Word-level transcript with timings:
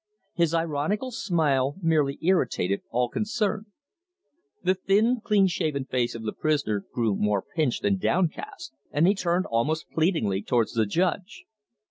His 0.33 0.55
ironical 0.55 1.11
smile 1.11 1.75
merely 1.79 2.17
irritated 2.23 2.81
all 2.89 3.07
concerned. 3.07 3.67
The 4.63 4.73
thin, 4.73 5.21
clean 5.23 5.45
shaven 5.45 5.85
face 5.85 6.15
of 6.15 6.23
the 6.23 6.33
prisoner 6.33 6.83
grew 6.91 7.15
more 7.15 7.43
pinched 7.55 7.85
and 7.85 7.99
downcast, 7.99 8.73
and 8.91 9.05
he 9.07 9.13
turned 9.13 9.45
almost 9.45 9.91
pleadingly 9.91 10.41
towards 10.41 10.73
the 10.73 10.87
judge. 10.87 11.45